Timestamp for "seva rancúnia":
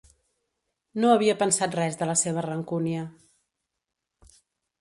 2.23-3.07